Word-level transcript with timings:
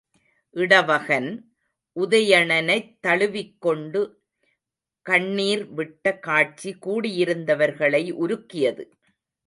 இடவகன், 0.55 1.29
உதயணனைத் 1.95 2.97
தழுவிக்கொண்டு 2.99 4.01
கண்ணிர்விட்ட 5.05 6.19
காட்சி, 6.19 6.77
கூடியிருந்தவர்களை 6.85 8.11
உருக்கியது. 8.11 8.85